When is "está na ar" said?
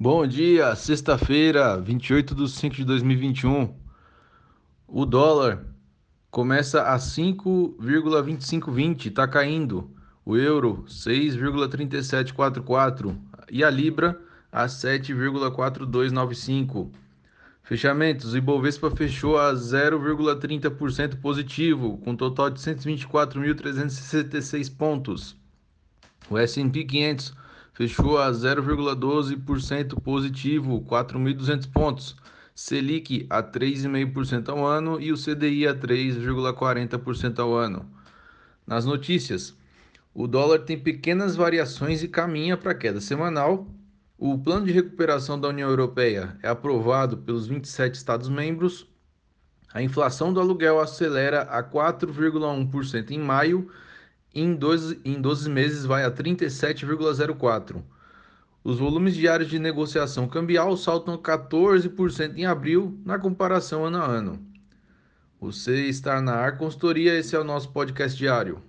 65.86-66.58